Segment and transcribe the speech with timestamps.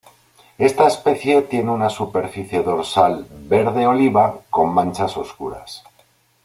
[0.57, 5.83] Esta especie tiene una superficie dorsal verde oliva con manchas oscuras.